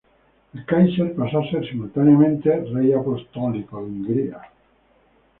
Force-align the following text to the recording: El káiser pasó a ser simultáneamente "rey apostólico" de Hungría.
El 0.55 0.65
káiser 0.65 1.13
pasó 1.13 1.41
a 1.41 1.51
ser 1.51 1.63
simultáneamente 1.69 2.49
"rey 2.73 2.91
apostólico" 2.91 3.77
de 3.77 3.83
Hungría. 3.85 4.41